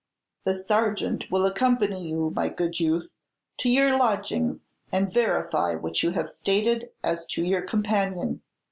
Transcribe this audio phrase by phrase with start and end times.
[0.45, 3.11] "The sergeant will accompany you, my good youth,
[3.59, 8.41] to your lodgings, and verify what you have stated as to your companion.